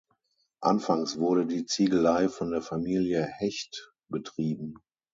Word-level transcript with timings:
Anfangs 0.61 1.19
wurde 1.19 1.45
die 1.45 1.67
Ziegelei 1.67 2.27
von 2.27 2.49
der 2.49 2.63
Familie 2.63 3.21
Hecht 3.21 3.93
betrieben. 4.09 4.77